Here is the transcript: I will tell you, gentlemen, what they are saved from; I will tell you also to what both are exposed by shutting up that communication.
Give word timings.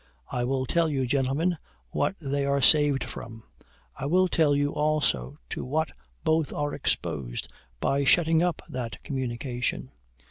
I 0.31 0.43
will 0.45 0.65
tell 0.65 0.89
you, 0.89 1.05
gentlemen, 1.05 1.59
what 1.91 2.15
they 2.19 2.43
are 2.43 2.59
saved 2.59 3.03
from; 3.03 3.43
I 3.95 4.07
will 4.07 4.27
tell 4.27 4.55
you 4.55 4.73
also 4.73 5.37
to 5.49 5.63
what 5.63 5.91
both 6.23 6.51
are 6.51 6.73
exposed 6.73 7.47
by 7.79 8.03
shutting 8.03 8.41
up 8.41 8.63
that 8.67 9.03
communication. 9.03 9.91